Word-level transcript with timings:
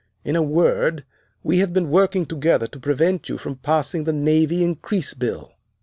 In 0.25 0.35
a 0.35 0.41
word, 0.41 1.05
we 1.43 1.59
have 1.59 1.73
been 1.73 1.91
working 1.91 2.25
together 2.25 2.65
to 2.65 2.79
prevent 2.79 3.29
you 3.29 3.37
from 3.37 3.57
passing 3.57 4.05
the 4.05 4.11
Navy 4.11 4.63
Increase 4.63 5.13
Bill." 5.13 5.53